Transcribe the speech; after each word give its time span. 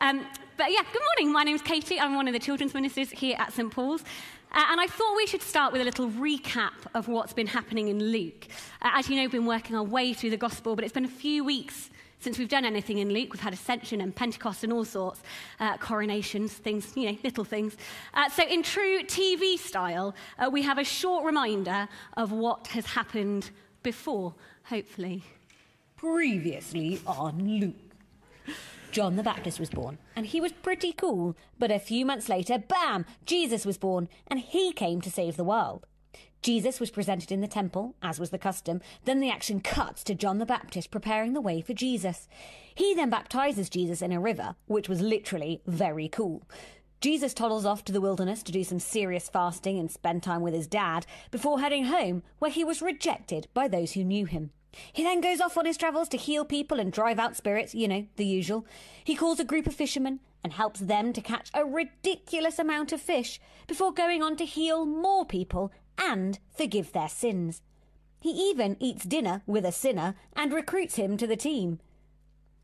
Um, 0.00 0.24
but 0.56 0.70
yeah, 0.70 0.82
good 0.92 1.02
morning. 1.16 1.32
My 1.32 1.42
name's 1.42 1.62
Katy. 1.62 1.98
I'm 1.98 2.14
one 2.14 2.28
of 2.28 2.32
the 2.32 2.38
children's 2.38 2.74
ministers 2.74 3.10
here 3.10 3.34
at 3.40 3.52
St. 3.52 3.72
Paul's. 3.72 4.02
Uh, 4.52 4.62
and 4.70 4.80
I 4.80 4.86
thought 4.86 5.16
we 5.16 5.26
should 5.26 5.42
start 5.42 5.72
with 5.72 5.82
a 5.82 5.84
little 5.84 6.08
recap 6.10 6.74
of 6.94 7.08
what's 7.08 7.32
been 7.32 7.48
happening 7.48 7.88
in 7.88 7.98
Luke. 7.98 8.46
Uh, 8.80 8.90
as 8.92 9.10
you 9.10 9.16
know, 9.16 9.22
we've 9.22 9.32
been 9.32 9.46
working 9.46 9.74
our 9.74 9.82
way 9.82 10.12
through 10.12 10.30
the 10.30 10.36
gospel, 10.36 10.76
but 10.76 10.84
it's 10.84 10.94
been 10.94 11.04
a 11.04 11.08
few 11.08 11.42
weeks 11.42 11.90
since 12.20 12.38
we've 12.38 12.48
done 12.48 12.64
anything 12.64 12.98
in 12.98 13.12
Luke. 13.12 13.32
We've 13.32 13.40
had 13.40 13.52
Ascension 13.52 14.00
and 14.00 14.14
Pentecost 14.14 14.62
and 14.62 14.72
all 14.72 14.84
sorts, 14.84 15.24
uh, 15.58 15.76
coronations, 15.78 16.52
things, 16.52 16.92
you 16.94 17.10
know, 17.10 17.18
little 17.24 17.42
things. 17.42 17.76
Uh, 18.14 18.28
so, 18.28 18.46
in 18.46 18.62
true 18.62 19.02
TV 19.02 19.58
style, 19.58 20.14
uh, 20.38 20.50
we 20.50 20.62
have 20.62 20.78
a 20.78 20.84
short 20.84 21.24
reminder 21.24 21.88
of 22.16 22.30
what 22.30 22.68
has 22.68 22.86
happened 22.86 23.50
before, 23.82 24.34
hopefully. 24.62 25.24
Previously 25.96 27.00
on 27.08 27.58
Luke. 27.58 27.74
John 28.92 29.16
the 29.16 29.22
Baptist 29.22 29.58
was 29.58 29.70
born, 29.70 29.96
and 30.14 30.26
he 30.26 30.38
was 30.38 30.52
pretty 30.52 30.92
cool. 30.92 31.34
But 31.58 31.70
a 31.70 31.78
few 31.78 32.04
months 32.04 32.28
later, 32.28 32.58
bam, 32.58 33.06
Jesus 33.24 33.64
was 33.64 33.78
born, 33.78 34.06
and 34.26 34.38
he 34.38 34.70
came 34.70 35.00
to 35.00 35.10
save 35.10 35.38
the 35.38 35.44
world. 35.44 35.86
Jesus 36.42 36.78
was 36.78 36.90
presented 36.90 37.32
in 37.32 37.40
the 37.40 37.48
temple, 37.48 37.94
as 38.02 38.20
was 38.20 38.28
the 38.28 38.38
custom. 38.38 38.82
Then 39.06 39.20
the 39.20 39.30
action 39.30 39.60
cuts 39.60 40.04
to 40.04 40.14
John 40.14 40.38
the 40.38 40.44
Baptist 40.44 40.90
preparing 40.90 41.32
the 41.32 41.40
way 41.40 41.62
for 41.62 41.72
Jesus. 41.72 42.28
He 42.74 42.94
then 42.94 43.08
baptizes 43.08 43.70
Jesus 43.70 44.02
in 44.02 44.12
a 44.12 44.20
river, 44.20 44.56
which 44.66 44.90
was 44.90 45.00
literally 45.00 45.62
very 45.66 46.08
cool. 46.08 46.42
Jesus 47.00 47.32
toddles 47.32 47.64
off 47.64 47.86
to 47.86 47.92
the 47.92 48.00
wilderness 48.00 48.42
to 48.42 48.52
do 48.52 48.62
some 48.62 48.78
serious 48.78 49.30
fasting 49.30 49.78
and 49.78 49.90
spend 49.90 50.22
time 50.22 50.42
with 50.42 50.52
his 50.52 50.66
dad 50.66 51.06
before 51.30 51.60
heading 51.60 51.86
home, 51.86 52.22
where 52.40 52.50
he 52.50 52.62
was 52.62 52.82
rejected 52.82 53.48
by 53.54 53.68
those 53.68 53.92
who 53.92 54.04
knew 54.04 54.26
him. 54.26 54.50
He 54.92 55.02
then 55.02 55.20
goes 55.20 55.40
off 55.40 55.56
on 55.56 55.66
his 55.66 55.76
travels 55.76 56.08
to 56.10 56.16
heal 56.16 56.44
people 56.44 56.80
and 56.80 56.92
drive 56.92 57.18
out 57.18 57.36
spirits, 57.36 57.74
you 57.74 57.88
know, 57.88 58.06
the 58.16 58.26
usual. 58.26 58.66
He 59.04 59.14
calls 59.14 59.40
a 59.40 59.44
group 59.44 59.66
of 59.66 59.74
fishermen 59.74 60.20
and 60.42 60.52
helps 60.52 60.80
them 60.80 61.12
to 61.12 61.20
catch 61.20 61.50
a 61.54 61.64
ridiculous 61.64 62.58
amount 62.58 62.92
of 62.92 63.00
fish 63.00 63.40
before 63.66 63.92
going 63.92 64.22
on 64.22 64.36
to 64.36 64.44
heal 64.44 64.84
more 64.84 65.24
people 65.24 65.72
and 65.98 66.38
forgive 66.56 66.92
their 66.92 67.08
sins. 67.08 67.62
He 68.20 68.30
even 68.30 68.76
eats 68.80 69.04
dinner 69.04 69.42
with 69.46 69.64
a 69.64 69.72
sinner 69.72 70.14
and 70.34 70.52
recruits 70.52 70.96
him 70.96 71.16
to 71.16 71.26
the 71.26 71.36
team. 71.36 71.80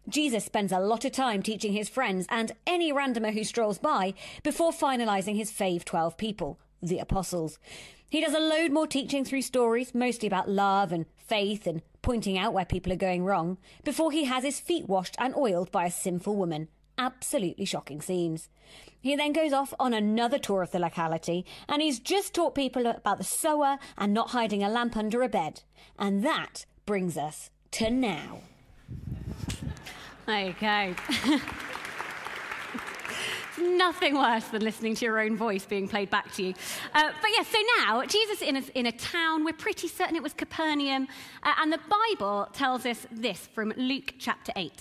Jesus 0.08 0.44
spends 0.44 0.72
a 0.72 0.80
lot 0.80 1.04
of 1.04 1.12
time 1.12 1.42
teaching 1.42 1.72
his 1.72 1.88
friends 1.88 2.26
and 2.30 2.52
any 2.66 2.92
randomer 2.92 3.34
who 3.34 3.44
strolls 3.44 3.78
by 3.78 4.14
before 4.42 4.72
finalising 4.72 5.36
his 5.36 5.50
fave 5.50 5.84
12 5.84 6.16
people, 6.16 6.58
the 6.82 6.98
apostles. 6.98 7.58
He 8.08 8.22
does 8.22 8.32
a 8.32 8.38
load 8.38 8.72
more 8.72 8.86
teaching 8.86 9.24
through 9.24 9.42
stories, 9.42 9.94
mostly 9.94 10.26
about 10.26 10.48
love 10.48 10.92
and 10.92 11.04
faith 11.16 11.66
and 11.66 11.82
pointing 12.02 12.38
out 12.38 12.52
where 12.52 12.64
people 12.64 12.92
are 12.92 12.96
going 12.96 13.24
wrong, 13.24 13.58
before 13.84 14.12
he 14.12 14.24
has 14.24 14.44
his 14.44 14.60
feet 14.60 14.88
washed 14.88 15.16
and 15.18 15.34
oiled 15.36 15.70
by 15.70 15.86
a 15.86 15.90
sinful 15.90 16.36
woman. 16.36 16.68
Absolutely 16.96 17.64
shocking 17.64 18.00
scenes. 18.00 18.48
He 19.00 19.14
then 19.14 19.32
goes 19.32 19.52
off 19.52 19.72
on 19.78 19.94
another 19.94 20.38
tour 20.38 20.62
of 20.62 20.72
the 20.72 20.78
locality, 20.78 21.46
and 21.68 21.80
he's 21.80 22.00
just 22.00 22.34
taught 22.34 22.54
people 22.54 22.86
about 22.86 23.18
the 23.18 23.24
sower 23.24 23.78
and 23.96 24.12
not 24.12 24.30
hiding 24.30 24.62
a 24.62 24.68
lamp 24.68 24.96
under 24.96 25.22
a 25.22 25.28
bed. 25.28 25.62
And 25.98 26.24
that 26.24 26.66
brings 26.86 27.16
us 27.16 27.50
to 27.72 27.90
now. 27.90 28.40
Okay. 30.28 30.94
nothing 33.60 34.14
worse 34.14 34.44
than 34.44 34.62
listening 34.62 34.94
to 34.96 35.04
your 35.04 35.20
own 35.20 35.36
voice 35.36 35.64
being 35.64 35.88
played 35.88 36.10
back 36.10 36.32
to 36.34 36.42
you. 36.42 36.54
Uh, 36.94 37.10
but 37.20 37.30
yes, 37.30 37.46
yeah, 37.52 37.58
so 37.58 37.84
now 37.84 38.04
Jesus 38.06 38.42
in 38.42 38.56
a, 38.56 38.62
in 38.74 38.86
a 38.86 38.92
town, 38.92 39.44
we're 39.44 39.52
pretty 39.52 39.88
certain 39.88 40.16
it 40.16 40.22
was 40.22 40.32
Capernaum, 40.32 41.08
uh, 41.42 41.54
and 41.60 41.72
the 41.72 41.80
Bible 41.88 42.48
tells 42.52 42.86
us 42.86 43.06
this 43.10 43.46
from 43.46 43.72
Luke 43.76 44.14
chapter 44.18 44.52
8. 44.56 44.72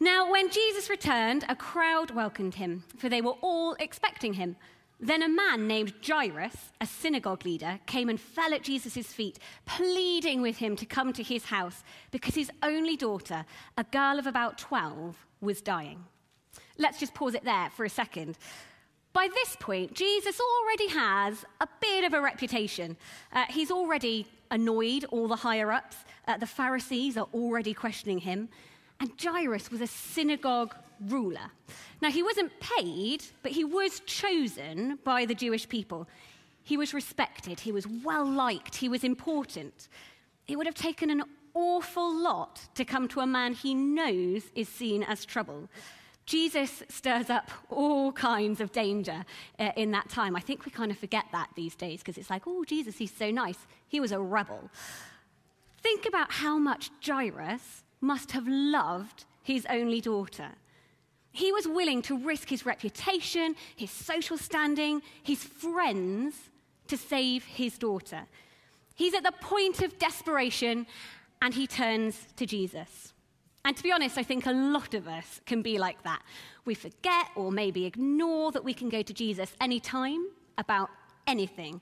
Now, 0.00 0.30
when 0.30 0.50
Jesus 0.50 0.90
returned, 0.90 1.44
a 1.48 1.56
crowd 1.56 2.10
welcomed 2.10 2.54
him, 2.54 2.84
for 2.98 3.08
they 3.08 3.20
were 3.20 3.36
all 3.40 3.74
expecting 3.78 4.34
him. 4.34 4.56
Then 5.00 5.22
a 5.22 5.28
man 5.28 5.66
named 5.66 5.94
Jairus, 6.06 6.72
a 6.80 6.86
synagogue 6.86 7.44
leader, 7.44 7.78
came 7.86 8.08
and 8.08 8.20
fell 8.20 8.54
at 8.54 8.62
Jesus' 8.62 9.06
feet, 9.06 9.38
pleading 9.66 10.40
with 10.40 10.58
him 10.58 10.76
to 10.76 10.86
come 10.86 11.12
to 11.12 11.22
his 11.22 11.44
house 11.44 11.82
because 12.10 12.34
his 12.34 12.50
only 12.62 12.96
daughter, 12.96 13.44
a 13.76 13.84
girl 13.84 14.18
of 14.18 14.26
about 14.26 14.58
12, 14.58 15.26
was 15.40 15.60
dying. 15.60 16.04
Let's 16.78 16.98
just 16.98 17.14
pause 17.14 17.34
it 17.34 17.44
there 17.44 17.70
for 17.70 17.84
a 17.84 17.90
second. 17.90 18.36
By 19.12 19.28
this 19.32 19.56
point, 19.60 19.94
Jesus 19.94 20.40
already 20.40 20.88
has 20.88 21.44
a 21.60 21.68
bit 21.80 22.04
of 22.04 22.14
a 22.14 22.20
reputation. 22.20 22.96
Uh, 23.32 23.44
he's 23.48 23.70
already 23.70 24.26
annoyed 24.50 25.04
all 25.10 25.28
the 25.28 25.36
higher 25.36 25.70
ups. 25.70 25.96
Uh, 26.26 26.36
the 26.36 26.46
Pharisees 26.46 27.16
are 27.16 27.28
already 27.32 27.74
questioning 27.74 28.18
him. 28.18 28.48
And 28.98 29.12
Jairus 29.20 29.70
was 29.70 29.80
a 29.80 29.86
synagogue 29.86 30.74
ruler. 31.00 31.50
Now, 32.00 32.10
he 32.10 32.22
wasn't 32.22 32.52
paid, 32.60 33.24
but 33.42 33.52
he 33.52 33.64
was 33.64 34.00
chosen 34.00 34.98
by 35.04 35.26
the 35.26 35.34
Jewish 35.34 35.68
people. 35.68 36.08
He 36.64 36.76
was 36.76 36.94
respected, 36.94 37.60
he 37.60 37.72
was 37.72 37.86
well 37.86 38.26
liked, 38.26 38.76
he 38.76 38.88
was 38.88 39.04
important. 39.04 39.88
It 40.48 40.56
would 40.56 40.66
have 40.66 40.74
taken 40.74 41.10
an 41.10 41.22
awful 41.52 42.12
lot 42.12 42.68
to 42.74 42.84
come 42.84 43.06
to 43.08 43.20
a 43.20 43.26
man 43.26 43.52
he 43.52 43.74
knows 43.74 44.44
is 44.54 44.68
seen 44.68 45.02
as 45.02 45.24
trouble. 45.24 45.68
Jesus 46.26 46.82
stirs 46.88 47.28
up 47.28 47.50
all 47.68 48.10
kinds 48.12 48.60
of 48.60 48.72
danger 48.72 49.24
uh, 49.58 49.72
in 49.76 49.90
that 49.90 50.08
time. 50.08 50.34
I 50.34 50.40
think 50.40 50.64
we 50.64 50.70
kind 50.70 50.90
of 50.90 50.98
forget 50.98 51.26
that 51.32 51.48
these 51.54 51.74
days 51.74 52.00
because 52.00 52.16
it's 52.16 52.30
like, 52.30 52.42
oh, 52.46 52.64
Jesus, 52.64 52.96
he's 52.96 53.14
so 53.14 53.30
nice. 53.30 53.58
He 53.88 54.00
was 54.00 54.12
a 54.12 54.20
rebel. 54.20 54.70
Think 55.82 56.06
about 56.06 56.32
how 56.32 56.58
much 56.58 56.90
Jairus 57.06 57.82
must 58.00 58.32
have 58.32 58.48
loved 58.48 59.24
his 59.42 59.66
only 59.68 60.00
daughter. 60.00 60.48
He 61.32 61.52
was 61.52 61.66
willing 61.66 62.00
to 62.02 62.16
risk 62.16 62.48
his 62.48 62.64
reputation, 62.64 63.56
his 63.76 63.90
social 63.90 64.38
standing, 64.38 65.02
his 65.22 65.42
friends 65.42 66.34
to 66.88 66.96
save 66.96 67.44
his 67.44 67.76
daughter. 67.76 68.22
He's 68.94 69.14
at 69.14 69.24
the 69.24 69.32
point 69.32 69.82
of 69.82 69.98
desperation 69.98 70.86
and 71.42 71.52
he 71.52 71.66
turns 71.66 72.28
to 72.36 72.46
Jesus. 72.46 73.13
And 73.64 73.76
to 73.76 73.82
be 73.82 73.92
honest, 73.92 74.18
I 74.18 74.22
think 74.22 74.46
a 74.46 74.52
lot 74.52 74.92
of 74.94 75.08
us 75.08 75.40
can 75.46 75.62
be 75.62 75.78
like 75.78 76.02
that. 76.02 76.22
We 76.64 76.74
forget 76.74 77.28
or 77.34 77.50
maybe 77.50 77.86
ignore 77.86 78.52
that 78.52 78.64
we 78.64 78.74
can 78.74 78.90
go 78.90 79.02
to 79.02 79.12
Jesus 79.14 79.54
anytime 79.60 80.26
about 80.58 80.90
anything. 81.26 81.80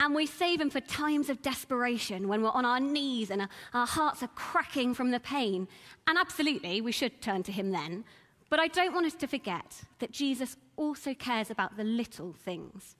And 0.00 0.14
we 0.14 0.26
save 0.26 0.60
him 0.60 0.70
for 0.70 0.80
times 0.80 1.28
of 1.28 1.42
desperation 1.42 2.28
when 2.28 2.42
we're 2.42 2.50
on 2.50 2.64
our 2.64 2.78
knees 2.78 3.30
and 3.30 3.48
our 3.74 3.86
hearts 3.86 4.22
are 4.22 4.30
cracking 4.34 4.94
from 4.94 5.10
the 5.10 5.18
pain. 5.18 5.66
And 6.06 6.18
absolutely, 6.18 6.80
we 6.80 6.92
should 6.92 7.20
turn 7.20 7.42
to 7.44 7.52
him 7.52 7.70
then. 7.70 8.04
But 8.50 8.60
I 8.60 8.68
don't 8.68 8.94
want 8.94 9.06
us 9.06 9.14
to 9.14 9.26
forget 9.26 9.82
that 9.98 10.12
Jesus 10.12 10.56
also 10.76 11.14
cares 11.14 11.50
about 11.50 11.76
the 11.76 11.84
little 11.84 12.32
things. 12.32 12.96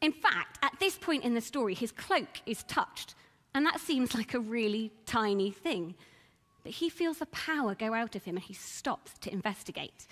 In 0.00 0.12
fact, 0.12 0.58
at 0.62 0.78
this 0.80 0.96
point 0.98 1.24
in 1.24 1.34
the 1.34 1.40
story, 1.40 1.74
his 1.74 1.92
cloak 1.92 2.40
is 2.46 2.62
touched, 2.64 3.14
and 3.54 3.64
that 3.66 3.80
seems 3.80 4.14
like 4.14 4.34
a 4.34 4.40
really 4.40 4.92
tiny 5.06 5.50
thing. 5.50 5.94
But 6.62 6.72
he 6.72 6.88
feels 6.88 7.18
the 7.18 7.26
power 7.26 7.74
go 7.74 7.94
out 7.94 8.14
of 8.14 8.24
him 8.24 8.36
and 8.36 8.44
he 8.44 8.54
stops 8.54 9.12
to 9.20 9.32
investigate. 9.32 10.06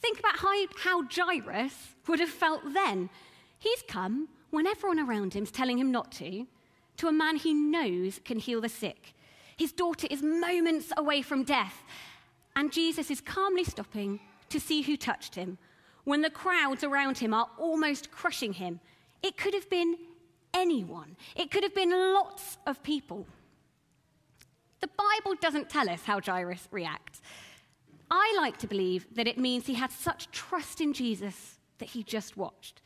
Think 0.00 0.18
about 0.18 0.38
how, 0.38 0.54
how 0.78 1.04
Jairus 1.04 1.74
would 2.06 2.20
have 2.20 2.30
felt 2.30 2.62
then. 2.72 3.10
He's 3.58 3.82
come 3.88 4.28
when 4.50 4.66
everyone 4.66 4.98
around 4.98 5.34
him's 5.34 5.50
telling 5.50 5.78
him 5.78 5.90
not 5.90 6.12
to, 6.12 6.46
to 6.96 7.08
a 7.08 7.12
man 7.12 7.36
he 7.36 7.52
knows 7.54 8.20
can 8.24 8.38
heal 8.38 8.60
the 8.60 8.68
sick. 8.68 9.14
His 9.56 9.72
daughter 9.72 10.06
is 10.10 10.22
moments 10.22 10.92
away 10.96 11.22
from 11.22 11.44
death, 11.44 11.82
and 12.56 12.72
Jesus 12.72 13.10
is 13.10 13.20
calmly 13.20 13.64
stopping 13.64 14.20
to 14.48 14.58
see 14.58 14.82
who 14.82 14.96
touched 14.96 15.34
him 15.34 15.58
when 16.04 16.22
the 16.22 16.30
crowds 16.30 16.82
around 16.82 17.18
him 17.18 17.34
are 17.34 17.48
almost 17.58 18.10
crushing 18.10 18.54
him. 18.54 18.80
It 19.22 19.36
could 19.36 19.54
have 19.54 19.68
been 19.68 19.96
anyone, 20.54 21.16
it 21.36 21.50
could 21.50 21.62
have 21.62 21.74
been 21.74 21.90
lots 21.90 22.56
of 22.66 22.82
people. 22.82 23.26
The 24.80 24.88
Bible 24.88 25.36
doesn't 25.40 25.68
tell 25.68 25.88
us 25.88 26.04
how 26.04 26.20
Jairus 26.20 26.68
reacts. 26.70 27.20
I 28.10 28.34
like 28.36 28.56
to 28.58 28.66
believe 28.66 29.06
that 29.14 29.28
it 29.28 29.38
means 29.38 29.66
he 29.66 29.74
had 29.74 29.92
such 29.92 30.30
trust 30.30 30.80
in 30.80 30.92
Jesus 30.92 31.58
that 31.78 31.90
he 31.90 32.02
just 32.02 32.36
watched, 32.36 32.82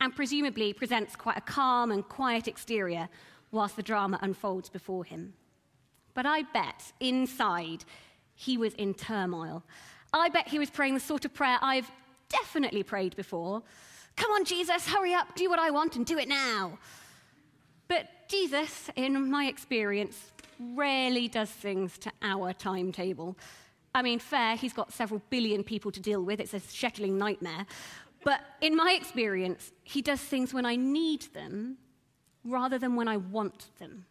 and 0.00 0.14
presumably 0.14 0.72
presents 0.72 1.14
quite 1.14 1.36
a 1.36 1.42
calm 1.42 1.90
and 1.90 2.08
quiet 2.08 2.48
exterior 2.48 3.08
whilst 3.50 3.76
the 3.76 3.82
drama 3.82 4.18
unfolds 4.22 4.68
before 4.68 5.04
him. 5.04 5.34
But 6.14 6.26
I 6.26 6.42
bet 6.42 6.92
inside 7.00 7.84
he 8.34 8.56
was 8.56 8.74
in 8.74 8.94
turmoil. 8.94 9.62
I 10.12 10.28
bet 10.28 10.48
he 10.48 10.58
was 10.58 10.70
praying 10.70 10.94
the 10.94 11.00
sort 11.00 11.24
of 11.24 11.34
prayer 11.34 11.58
I've 11.60 11.90
definitely 12.28 12.82
prayed 12.82 13.14
before 13.16 13.62
Come 14.16 14.30
on, 14.32 14.44
Jesus, 14.44 14.86
hurry 14.86 15.14
up, 15.14 15.34
do 15.34 15.48
what 15.48 15.58
I 15.58 15.70
want 15.70 15.96
and 15.96 16.04
do 16.04 16.18
it 16.18 16.28
now. 16.28 16.78
But 17.88 18.28
Jesus, 18.28 18.90
in 18.96 19.30
my 19.30 19.46
experience, 19.46 20.31
rarely 20.74 21.28
does 21.28 21.50
things 21.50 21.98
to 21.98 22.12
our 22.22 22.52
timetable. 22.52 23.36
I 23.94 24.02
mean, 24.02 24.18
fair, 24.18 24.56
he's 24.56 24.72
got 24.72 24.92
several 24.92 25.20
billion 25.30 25.62
people 25.62 25.90
to 25.92 26.00
deal 26.00 26.22
with. 26.22 26.40
It's 26.40 26.54
a 26.54 26.60
scheduling 26.60 27.12
nightmare. 27.12 27.66
But 28.24 28.40
in 28.60 28.76
my 28.76 28.96
experience, 28.98 29.72
he 29.82 30.00
does 30.00 30.20
things 30.20 30.54
when 30.54 30.64
I 30.64 30.76
need 30.76 31.22
them 31.34 31.76
rather 32.44 32.78
than 32.78 32.96
when 32.96 33.08
I 33.08 33.16
want 33.16 33.66
them. 33.78 34.06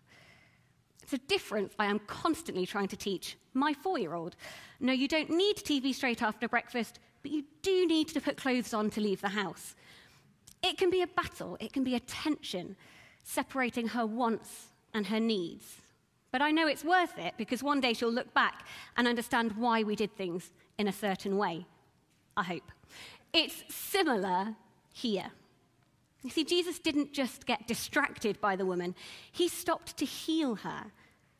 It's 1.01 1.13
a 1.13 1.17
difference 1.17 1.73
I 1.79 1.85
am 1.85 1.99
constantly 1.99 2.65
trying 2.65 2.87
to 2.89 2.97
teach 2.97 3.37
my 3.53 3.73
four 3.73 3.97
year 3.97 4.13
old. 4.13 4.35
No, 4.79 4.93
you 4.93 5.07
don't 5.07 5.29
need 5.29 5.57
TV 5.57 5.93
straight 5.93 6.21
after 6.21 6.47
breakfast, 6.47 6.99
but 7.21 7.31
you 7.31 7.43
do 7.61 7.87
need 7.87 8.07
to 8.09 8.21
put 8.21 8.37
clothes 8.37 8.73
on 8.73 8.89
to 8.91 9.01
leave 9.01 9.21
the 9.21 9.29
house. 9.29 9.75
It 10.63 10.77
can 10.77 10.89
be 10.89 11.01
a 11.01 11.07
battle, 11.07 11.57
it 11.59 11.73
can 11.73 11.83
be 11.83 11.95
a 11.95 11.99
tension, 11.99 12.75
separating 13.23 13.89
her 13.89 14.05
wants 14.05 14.67
and 14.93 15.07
her 15.07 15.19
needs. 15.19 15.81
But 16.31 16.41
I 16.41 16.51
know 16.51 16.67
it's 16.67 16.83
worth 16.83 17.17
it 17.17 17.33
because 17.37 17.61
one 17.61 17.81
day 17.81 17.93
she'll 17.93 18.11
look 18.11 18.33
back 18.33 18.65
and 18.95 19.07
understand 19.07 19.53
why 19.57 19.83
we 19.83 19.95
did 19.95 20.15
things 20.15 20.51
in 20.77 20.87
a 20.87 20.93
certain 20.93 21.37
way. 21.37 21.65
I 22.37 22.43
hope. 22.43 22.71
It's 23.33 23.63
similar 23.69 24.55
here. 24.93 25.31
You 26.23 26.29
see, 26.29 26.43
Jesus 26.43 26.79
didn't 26.79 27.13
just 27.13 27.45
get 27.45 27.67
distracted 27.67 28.39
by 28.39 28.55
the 28.55 28.65
woman, 28.65 28.95
he 29.31 29.47
stopped 29.47 29.97
to 29.97 30.05
heal 30.05 30.55
her, 30.55 30.85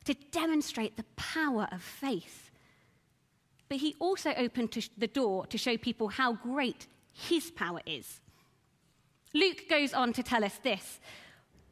to 0.04 0.14
demonstrate 0.32 0.96
the 0.96 1.04
power 1.16 1.68
of 1.70 1.80
faith. 1.80 2.50
But 3.68 3.78
he 3.78 3.94
also 4.00 4.34
opened 4.36 4.76
the 4.98 5.06
door 5.06 5.46
to 5.46 5.56
show 5.56 5.76
people 5.76 6.08
how 6.08 6.34
great 6.34 6.86
his 7.12 7.50
power 7.50 7.80
is. 7.86 8.20
Luke 9.34 9.68
goes 9.70 9.94
on 9.94 10.12
to 10.14 10.22
tell 10.22 10.44
us 10.44 10.58
this. 10.62 11.00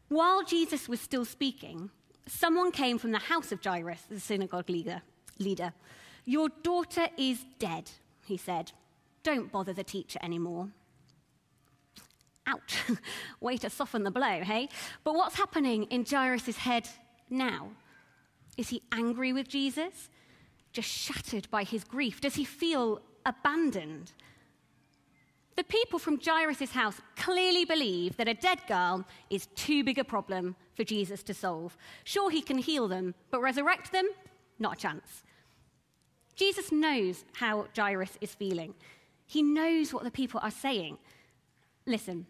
While 0.08 0.44
Jesus 0.44 0.88
was 0.88 1.00
still 1.00 1.24
speaking, 1.24 1.90
someone 2.30 2.72
came 2.72 2.98
from 2.98 3.12
the 3.12 3.18
house 3.18 3.52
of 3.52 3.62
Jairus, 3.62 4.02
the 4.08 4.20
synagogue 4.20 4.70
leader. 5.38 5.72
Your 6.24 6.48
daughter 6.62 7.08
is 7.16 7.44
dead, 7.58 7.90
he 8.26 8.36
said. 8.36 8.72
Don't 9.22 9.50
bother 9.50 9.72
the 9.72 9.84
teacher 9.84 10.18
anymore. 10.22 10.68
Ouch. 12.46 12.78
Way 13.40 13.56
to 13.58 13.70
soften 13.70 14.04
the 14.04 14.10
blow, 14.10 14.42
hey? 14.42 14.68
But 15.04 15.14
what's 15.14 15.36
happening 15.36 15.84
in 15.84 16.04
Jairus' 16.04 16.56
head 16.56 16.88
now? 17.28 17.70
Is 18.56 18.68
he 18.68 18.82
angry 18.92 19.32
with 19.32 19.48
Jesus? 19.48 20.08
Just 20.72 20.88
shattered 20.88 21.50
by 21.50 21.64
his 21.64 21.84
grief? 21.84 22.20
Does 22.20 22.34
he 22.34 22.44
feel 22.44 23.00
abandoned? 23.26 24.12
The 25.60 25.64
people 25.64 25.98
from 25.98 26.18
Jairus' 26.18 26.70
house 26.70 27.02
clearly 27.16 27.66
believe 27.66 28.16
that 28.16 28.28
a 28.28 28.32
dead 28.32 28.60
girl 28.66 29.04
is 29.28 29.46
too 29.54 29.84
big 29.84 29.98
a 29.98 30.04
problem 30.04 30.56
for 30.74 30.84
Jesus 30.84 31.22
to 31.24 31.34
solve. 31.34 31.76
Sure, 32.04 32.30
he 32.30 32.40
can 32.40 32.56
heal 32.56 32.88
them, 32.88 33.14
but 33.30 33.42
resurrect 33.42 33.92
them? 33.92 34.08
Not 34.58 34.78
a 34.78 34.80
chance. 34.80 35.22
Jesus 36.34 36.72
knows 36.72 37.26
how 37.34 37.66
Jairus 37.76 38.16
is 38.22 38.34
feeling. 38.34 38.72
He 39.26 39.42
knows 39.42 39.92
what 39.92 40.02
the 40.02 40.10
people 40.10 40.40
are 40.42 40.50
saying. 40.50 40.96
Listen, 41.84 42.24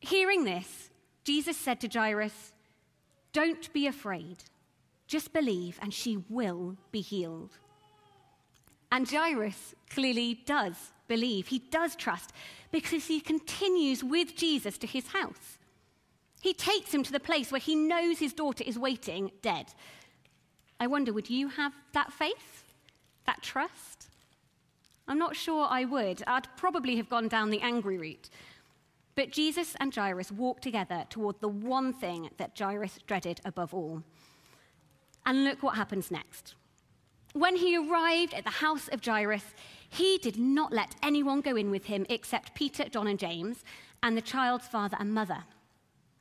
hearing 0.00 0.42
this, 0.42 0.90
Jesus 1.22 1.56
said 1.56 1.80
to 1.82 1.86
Jairus, 1.86 2.52
Don't 3.32 3.72
be 3.72 3.86
afraid, 3.86 4.38
just 5.06 5.32
believe, 5.32 5.78
and 5.80 5.94
she 5.94 6.24
will 6.28 6.76
be 6.90 7.02
healed. 7.02 7.56
And 8.90 9.08
Jairus 9.08 9.74
clearly 9.90 10.40
does 10.46 10.74
believe. 11.08 11.48
He 11.48 11.58
does 11.58 11.96
trust 11.96 12.32
because 12.70 13.06
he 13.06 13.20
continues 13.20 14.04
with 14.04 14.36
Jesus 14.36 14.78
to 14.78 14.86
his 14.86 15.08
house. 15.08 15.58
He 16.40 16.54
takes 16.54 16.92
him 16.92 17.02
to 17.02 17.12
the 17.12 17.20
place 17.20 17.50
where 17.50 17.60
he 17.60 17.74
knows 17.74 18.18
his 18.18 18.32
daughter 18.32 18.64
is 18.66 18.78
waiting 18.78 19.32
dead. 19.42 19.66
I 20.78 20.86
wonder, 20.86 21.12
would 21.12 21.28
you 21.28 21.48
have 21.48 21.72
that 21.92 22.12
faith, 22.12 22.64
that 23.26 23.42
trust? 23.42 24.08
I'm 25.08 25.18
not 25.18 25.34
sure 25.34 25.66
I 25.68 25.84
would. 25.84 26.22
I'd 26.26 26.46
probably 26.56 26.96
have 26.96 27.08
gone 27.08 27.28
down 27.28 27.50
the 27.50 27.62
angry 27.62 27.98
route. 27.98 28.28
But 29.16 29.32
Jesus 29.32 29.74
and 29.80 29.92
Jairus 29.92 30.30
walk 30.30 30.60
together 30.60 31.04
toward 31.10 31.40
the 31.40 31.48
one 31.48 31.92
thing 31.92 32.30
that 32.36 32.56
Jairus 32.56 32.98
dreaded 33.06 33.40
above 33.44 33.74
all. 33.74 34.04
And 35.26 35.44
look 35.44 35.62
what 35.62 35.74
happens 35.74 36.10
next. 36.10 36.54
When 37.32 37.56
he 37.56 37.76
arrived 37.76 38.34
at 38.34 38.44
the 38.44 38.50
house 38.50 38.88
of 38.88 39.04
Jairus, 39.04 39.44
he 39.90 40.18
did 40.18 40.38
not 40.38 40.72
let 40.72 40.96
anyone 41.02 41.40
go 41.40 41.56
in 41.56 41.70
with 41.70 41.84
him 41.84 42.06
except 42.08 42.54
Peter, 42.54 42.88
John, 42.88 43.06
and 43.06 43.18
James, 43.18 43.64
and 44.02 44.16
the 44.16 44.22
child's 44.22 44.66
father 44.66 44.96
and 45.00 45.12
mother. 45.12 45.44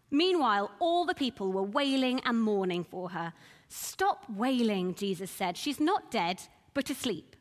Meanwhile, 0.09 0.71
all 0.79 1.05
the 1.05 1.13
people 1.13 1.51
were 1.51 1.63
wailing 1.63 2.21
and 2.23 2.41
mourning 2.41 2.83
for 2.83 3.09
her. 3.09 3.33
Stop 3.67 4.23
wailing, 4.29 4.95
Jesus 4.95 5.29
said. 5.29 5.57
She's 5.57 5.79
not 5.79 6.11
dead, 6.11 6.41
but 6.73 6.89
asleep. 6.89 7.35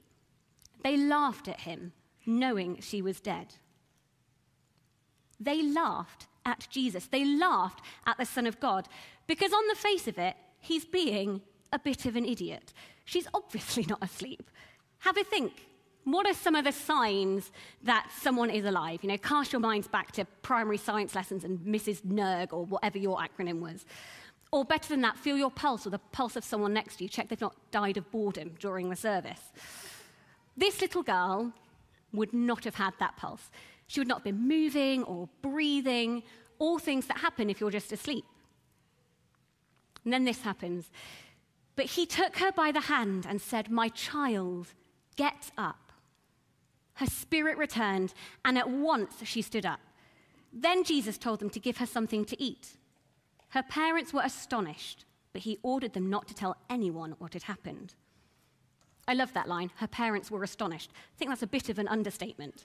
They 0.83 0.97
laughed 0.97 1.49
at 1.49 1.61
him, 1.61 1.93
knowing 2.27 2.81
she 2.81 3.03
was 3.03 3.21
dead. 3.21 3.55
They 5.39 5.63
laughed 5.63 6.27
at 6.45 6.67
Jesus. 6.71 7.07
They 7.07 7.25
laughed 7.25 7.83
at 8.07 8.19
the 8.19 8.25
Son 8.25 8.47
of 8.47 8.61
God 8.61 8.89
because, 9.27 9.53
on 9.53 9.67
the 9.69 9.75
face 9.75 10.09
of 10.09 10.19
it, 10.19 10.35
he's 10.61 10.85
being 10.85 11.43
a 11.73 11.79
bit 11.79 12.07
of 12.07 12.17
an 12.17 12.25
idiot. 12.25 12.73
She's 13.07 13.27
obviously 13.33 13.87
not 13.89 14.03
asleep. 14.03 14.51
Have 14.99 15.17
a 15.17 15.25
think 15.25 15.67
what 16.07 16.25
are 16.25 16.35
some 16.35 16.55
of 16.55 16.65
the 16.65 16.71
signs 16.71 17.51
that 17.83 18.09
someone 18.21 18.49
is 18.49 18.65
alive? 18.65 19.01
You 19.03 19.09
know, 19.09 19.19
cast 19.19 19.53
your 19.53 19.59
minds 19.59 19.89
back 19.89 20.13
to 20.13 20.25
primary 20.41 20.79
science 20.79 21.17
lessons 21.17 21.43
and 21.43 21.59
Mrs. 21.59 22.03
NERG 22.03 22.53
or 22.53 22.65
whatever 22.65 22.97
your 22.97 23.19
acronym 23.19 23.59
was. 23.59 23.85
Or 24.53 24.65
better 24.65 24.89
than 24.89 25.01
that, 25.01 25.17
feel 25.17 25.37
your 25.37 25.51
pulse 25.51 25.85
or 25.85 25.91
the 25.91 25.99
pulse 25.99 26.37
of 26.37 26.45
someone 26.45 26.73
next 26.73 26.99
to 26.99 27.05
you. 27.05 27.11
Check 27.11 27.29
they've 27.29 27.41
not 27.41 27.57
died 27.73 27.97
of 27.97 28.09
boredom 28.13 28.53
during 28.61 28.89
the 28.89 28.95
service. 28.95 29.41
This 30.57 30.81
little 30.81 31.03
girl 31.03 31.53
would 32.13 32.33
not 32.33 32.63
have 32.63 32.77
had 32.77 32.95
that 33.01 33.17
pulse. 33.17 33.51
She 33.89 33.99
would 33.99 34.07
not 34.07 34.19
have 34.19 34.25
been 34.25 34.47
moving 34.47 35.03
or 35.03 35.29
breathing, 35.43 36.23
all 36.61 36.79
things 36.79 37.07
that 37.09 37.19
happen 37.19 37.51
if 37.51 37.61
you're 37.61 37.73
just 37.73 37.91
asleep. 37.91 38.25
And 40.05 40.13
then 40.13 40.25
this 40.25 40.41
happens. 40.43 40.89
But 41.77 41.87
he 41.87 42.07
took 42.07 42.39
her 42.39 42.51
by 42.51 42.73
the 42.73 42.81
hand 42.81 43.27
and 43.29 43.41
said, 43.41 43.71
My 43.71 43.89
child, 43.91 44.73
get 45.17 45.51
up. 45.57 45.93
Her 46.95 47.07
spirit 47.07 47.59
returned, 47.59 48.15
and 48.45 48.57
at 48.57 48.71
once 48.71 49.17
she 49.25 49.43
stood 49.43 49.67
up. 49.67 49.81
Then 50.53 50.83
Jesus 50.83 51.19
told 51.19 51.41
them 51.41 51.51
to 51.51 51.61
give 51.61 51.77
her 51.77 51.87
something 51.87 52.25
to 52.25 52.43
eat. 52.43 52.79
Her 53.51 53.63
parents 53.63 54.15
were 54.15 54.23
astonished, 54.25 55.05
but 55.35 55.43
he 55.43 55.59
ordered 55.63 55.93
them 55.93 56.09
not 56.09 56.27
to 56.29 56.35
tell 56.35 56.57
anyone 56.71 57.15
what 57.19 57.35
had 57.35 57.43
happened. 57.43 57.95
I 59.07 59.13
love 59.13 59.35
that 59.35 59.49
line. 59.49 59.71
Her 59.77 59.87
parents 59.87 60.31
were 60.31 60.43
astonished. 60.43 60.91
I 60.95 61.19
think 61.19 61.31
that's 61.31 61.43
a 61.43 61.47
bit 61.47 61.69
of 61.69 61.79
an 61.79 61.89
understatement. 61.89 62.65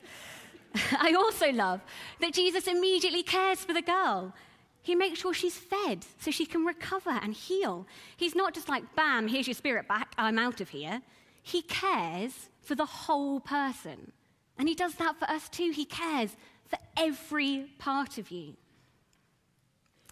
I 0.98 1.14
also 1.14 1.52
love 1.52 1.82
that 2.22 2.34
Jesus 2.34 2.68
immediately 2.68 3.24
cares 3.24 3.60
for 3.60 3.74
the 3.74 3.82
girl. 3.82 4.34
He 4.82 4.96
makes 4.96 5.20
sure 5.20 5.34
she's 5.34 5.58
fed 5.58 6.06
so 6.20 6.32
she 6.32 6.46
can 6.46 6.66
recover 6.66 7.12
and 7.12 7.34
heal. 7.34 7.88
He's 8.18 8.36
not 8.36 8.54
just 8.54 8.70
like, 8.70 8.96
bam, 8.96 9.28
here's 9.28 9.48
your 9.48 9.54
spirit 9.54 9.88
back, 9.88 10.14
I'm 10.18 10.40
out 10.40 10.62
of 10.62 10.70
here. 10.70 11.02
He 11.44 11.62
cares 11.62 12.50
for 12.62 12.76
the 12.76 12.86
whole 12.86 13.40
person. 13.40 14.12
And 14.58 14.68
He 14.68 14.76
does 14.76 14.96
that 14.96 15.18
for 15.18 15.30
us 15.30 15.50
too. 15.50 15.72
He 15.72 15.86
cares 15.86 16.36
for 16.66 16.80
every 16.98 17.68
part 17.78 18.18
of 18.18 18.32
you. 18.32 18.56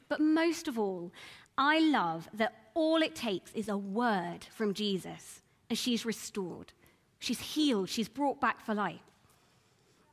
But 0.08 0.20
most 0.20 0.68
of 0.68 0.78
all, 0.78 1.12
I 1.58 1.80
love 1.80 2.28
that 2.34 2.72
all 2.74 3.02
it 3.02 3.16
takes 3.16 3.52
is 3.54 3.70
a 3.70 3.78
word 3.78 4.40
from 4.56 4.74
Jesus, 4.74 5.42
and 5.70 5.78
she's 5.78 6.06
restored. 6.06 6.74
She's 7.20 7.40
healed. 7.40 7.90
She's 7.90 8.08
brought 8.08 8.40
back 8.40 8.66
for 8.66 8.74
life. 8.74 9.02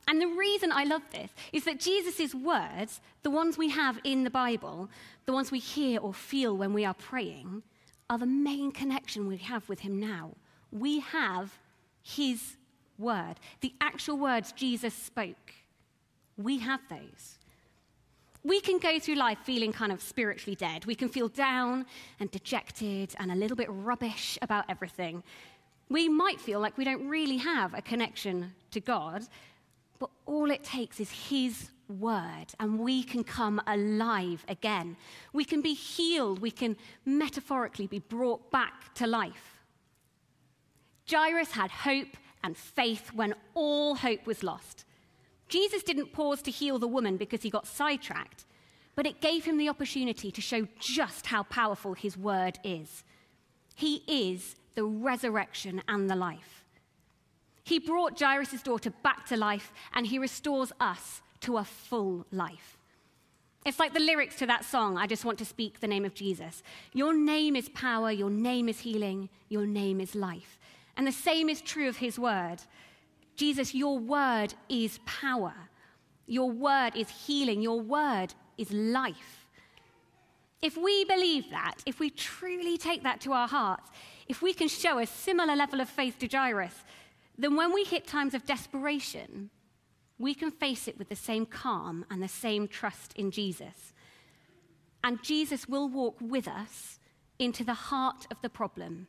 And 0.07 0.21
the 0.21 0.27
reason 0.27 0.71
I 0.71 0.85
love 0.85 1.01
this 1.11 1.31
is 1.51 1.65
that 1.65 1.79
Jesus' 1.79 2.33
words, 2.33 3.01
the 3.23 3.29
ones 3.29 3.57
we 3.57 3.69
have 3.69 3.99
in 4.03 4.23
the 4.23 4.29
Bible, 4.29 4.89
the 5.25 5.33
ones 5.33 5.51
we 5.51 5.59
hear 5.59 5.99
or 5.99 6.13
feel 6.13 6.55
when 6.55 6.73
we 6.73 6.85
are 6.85 6.93
praying, 6.93 7.63
are 8.09 8.17
the 8.17 8.25
main 8.25 8.71
connection 8.71 9.27
we 9.27 9.37
have 9.37 9.67
with 9.67 9.81
Him 9.81 9.99
now. 9.99 10.31
We 10.71 11.01
have 11.01 11.59
His 12.01 12.55
word, 12.97 13.35
the 13.61 13.73
actual 13.81 14.17
words 14.17 14.53
Jesus 14.53 14.93
spoke. 14.93 15.53
We 16.37 16.59
have 16.59 16.79
those. 16.89 17.37
We 18.43 18.61
can 18.61 18.79
go 18.79 18.97
through 18.99 19.15
life 19.15 19.39
feeling 19.43 19.73
kind 19.73 19.91
of 19.91 20.01
spiritually 20.01 20.55
dead. 20.55 20.85
We 20.85 20.95
can 20.95 21.09
feel 21.09 21.27
down 21.27 21.85
and 22.19 22.31
dejected 22.31 23.13
and 23.19 23.31
a 23.31 23.35
little 23.35 23.57
bit 23.57 23.67
rubbish 23.69 24.37
about 24.41 24.65
everything. 24.69 25.21
We 25.89 26.07
might 26.07 26.39
feel 26.39 26.61
like 26.61 26.77
we 26.77 26.85
don't 26.85 27.07
really 27.07 27.37
have 27.37 27.73
a 27.73 27.81
connection 27.81 28.53
to 28.71 28.79
God, 28.79 29.23
but 29.99 30.09
all 30.25 30.51
it 30.51 30.63
takes 30.63 30.99
is 30.99 31.11
His 31.11 31.69
word, 31.89 32.47
and 32.59 32.79
we 32.79 33.03
can 33.03 33.23
come 33.23 33.61
alive 33.67 34.45
again. 34.47 34.97
We 35.33 35.45
can 35.45 35.61
be 35.61 35.73
healed. 35.73 36.39
We 36.39 36.51
can 36.51 36.75
metaphorically 37.05 37.87
be 37.87 37.99
brought 37.99 38.51
back 38.51 38.93
to 38.95 39.07
life. 39.07 39.57
Jairus 41.09 41.51
had 41.51 41.71
hope 41.71 42.17
and 42.43 42.57
faith 42.57 43.11
when 43.13 43.33
all 43.55 43.95
hope 43.95 44.25
was 44.25 44.43
lost. 44.43 44.85
Jesus 45.47 45.83
didn't 45.83 46.11
pause 46.11 46.41
to 46.41 46.51
heal 46.51 46.77
the 46.77 46.87
woman 46.87 47.17
because 47.17 47.41
he 47.41 47.49
got 47.49 47.67
sidetracked, 47.67 48.45
but 48.95 49.05
it 49.05 49.21
gave 49.21 49.45
him 49.45 49.57
the 49.57 49.69
opportunity 49.69 50.31
to 50.31 50.41
show 50.41 50.67
just 50.79 51.27
how 51.27 51.43
powerful 51.43 51.93
his 51.93 52.17
word 52.17 52.59
is. 52.63 53.03
He 53.75 54.03
is 54.07 54.55
the 54.75 54.83
resurrection 54.83 55.81
and 55.87 56.09
the 56.09 56.15
life. 56.15 56.56
He 57.67 57.79
brought 57.79 58.17
Jairus' 58.17 58.61
daughter 58.61 58.91
back 59.03 59.25
to 59.25 59.35
life, 59.35 59.73
and 59.93 60.07
he 60.07 60.19
restores 60.19 60.71
us 60.79 61.21
to 61.41 61.57
a 61.57 61.65
full 61.65 62.25
life. 62.31 62.77
It's 63.65 63.77
like 63.77 63.93
the 63.93 63.99
lyrics 63.99 64.37
to 64.37 64.45
that 64.45 64.63
song, 64.63 64.97
I 64.97 65.05
just 65.05 65.25
want 65.25 65.37
to 65.39 65.45
speak 65.45 65.81
the 65.81 65.87
name 65.87 66.05
of 66.05 66.13
Jesus. 66.13 66.63
Your 66.93 67.13
name 67.13 67.57
is 67.57 67.67
power, 67.67 68.09
your 68.09 68.29
name 68.29 68.69
is 68.69 68.79
healing, 68.79 69.27
your 69.49 69.65
name 69.65 69.99
is 69.99 70.15
life. 70.15 70.57
And 70.95 71.05
the 71.05 71.11
same 71.11 71.49
is 71.49 71.59
true 71.59 71.89
of 71.89 71.97
his 71.97 72.17
word. 72.17 72.59
Jesus, 73.35 73.75
your 73.75 73.99
word 73.99 74.53
is 74.69 75.01
power. 75.05 75.53
Your 76.25 76.49
word 76.49 76.95
is 76.95 77.09
healing. 77.09 77.61
Your 77.61 77.81
word 77.81 78.33
is 78.57 78.71
life. 78.71 79.45
If 80.61 80.77
we 80.77 81.03
believe 81.03 81.49
that, 81.49 81.75
if 81.85 81.99
we 81.99 82.11
truly 82.11 82.77
take 82.77 83.03
that 83.03 83.19
to 83.21 83.33
our 83.33 83.49
hearts, 83.49 83.91
if 84.29 84.41
we 84.41 84.53
can 84.53 84.69
show 84.69 84.99
a 84.99 85.05
similar 85.05 85.55
level 85.55 85.81
of 85.81 85.89
faith 85.89 86.17
to 86.19 86.27
Jairus, 86.27 86.85
then 87.37 87.55
when 87.55 87.73
we 87.73 87.83
hit 87.83 88.07
times 88.07 88.33
of 88.33 88.45
desperation, 88.45 89.49
we 90.17 90.33
can 90.33 90.49
face 90.51 90.87
it 90.87 90.97
with 90.97 91.09
the 91.09 91.15
same 91.15 91.45
calm 91.45 92.05
and 92.09 92.21
the 92.21 92.27
same 92.27 92.67
trust 92.67 93.13
in 93.15 93.29
Jesus. 93.31 93.93
And 95.03 95.21
Jesus 95.21 95.67
will 95.67 95.87
walk 95.87 96.17
with 96.19 96.47
us 96.47 96.99
into 97.37 97.63
the 97.63 97.73
heart 97.73 98.25
of 98.31 98.41
the 98.41 98.49
problem, 98.49 99.07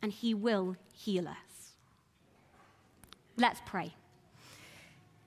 and 0.00 0.12
he 0.12 0.34
will 0.34 0.76
heal 0.92 1.26
us. 1.26 1.72
Let's 3.36 3.60
pray. 3.66 3.94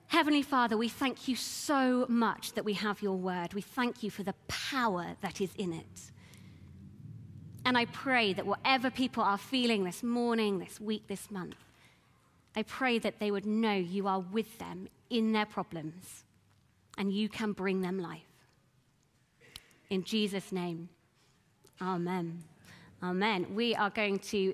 Heavenly 0.06 0.42
Father, 0.42 0.76
we 0.76 0.88
thank 0.88 1.28
you 1.28 1.36
so 1.36 2.06
much 2.08 2.54
that 2.54 2.64
we 2.64 2.72
have 2.72 3.02
your 3.02 3.16
word. 3.16 3.54
We 3.54 3.60
thank 3.60 4.02
you 4.02 4.10
for 4.10 4.24
the 4.24 4.34
power 4.48 5.14
that 5.20 5.40
is 5.40 5.50
in 5.56 5.72
it. 5.72 6.10
And 7.64 7.78
I 7.78 7.84
pray 7.84 8.32
that 8.32 8.46
whatever 8.46 8.90
people 8.90 9.22
are 9.22 9.38
feeling 9.38 9.84
this 9.84 10.02
morning, 10.02 10.58
this 10.58 10.80
week, 10.80 11.06
this 11.06 11.30
month, 11.30 11.54
I 12.56 12.62
pray 12.62 12.98
that 12.98 13.18
they 13.18 13.30
would 13.30 13.46
know 13.46 13.74
you 13.74 14.06
are 14.08 14.20
with 14.20 14.58
them 14.58 14.88
in 15.08 15.32
their 15.32 15.46
problems 15.46 16.24
and 16.98 17.12
you 17.12 17.28
can 17.28 17.52
bring 17.52 17.80
them 17.80 17.98
life. 17.98 18.22
In 19.88 20.04
Jesus' 20.04 20.52
name, 20.52 20.88
amen. 21.80 22.44
Amen. 23.02 23.54
We 23.54 23.74
are 23.74 23.90
going 23.90 24.18
to 24.18 24.48